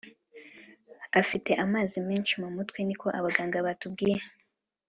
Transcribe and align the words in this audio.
afite 1.21 1.51
amazi 1.65 1.97
menshi 2.07 2.33
mu 2.41 2.49
mutwe 2.55 2.79
ni 2.87 2.95
ko 3.01 3.07
abaganga 3.17 3.57
batubwiye 3.67 4.21